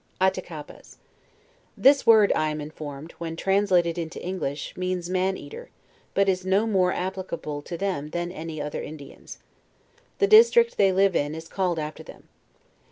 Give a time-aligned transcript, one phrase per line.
[0.19, 0.97] ATTAKAPAS
[1.77, 5.69] This word, I am informed, when transla ted into English, means Man eater,
[6.15, 9.37] but is no more applicable to them than any other Indians.
[10.17, 12.29] The district they live in is called after them.